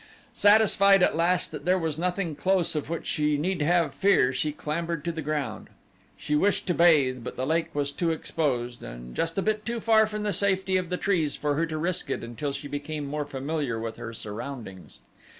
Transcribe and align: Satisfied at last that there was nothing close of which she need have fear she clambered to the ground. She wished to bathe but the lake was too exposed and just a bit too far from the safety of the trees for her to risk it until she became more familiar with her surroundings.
Satisfied 0.33 1.03
at 1.03 1.15
last 1.15 1.51
that 1.51 1.63
there 1.63 1.77
was 1.77 1.99
nothing 1.99 2.35
close 2.35 2.75
of 2.75 2.89
which 2.89 3.05
she 3.05 3.37
need 3.37 3.61
have 3.61 3.93
fear 3.93 4.33
she 4.33 4.51
clambered 4.51 5.05
to 5.05 5.11
the 5.11 5.21
ground. 5.21 5.67
She 6.17 6.35
wished 6.35 6.65
to 6.65 6.73
bathe 6.73 7.23
but 7.23 7.35
the 7.35 7.45
lake 7.45 7.69
was 7.75 7.91
too 7.91 8.09
exposed 8.09 8.81
and 8.81 9.15
just 9.15 9.37
a 9.37 9.43
bit 9.43 9.63
too 9.63 9.79
far 9.79 10.07
from 10.07 10.23
the 10.23 10.33
safety 10.33 10.75
of 10.75 10.89
the 10.89 10.97
trees 10.97 11.35
for 11.35 11.53
her 11.53 11.67
to 11.67 11.77
risk 11.77 12.09
it 12.09 12.23
until 12.23 12.51
she 12.51 12.67
became 12.67 13.05
more 13.05 13.25
familiar 13.27 13.79
with 13.79 13.97
her 13.97 14.11
surroundings. 14.11 15.01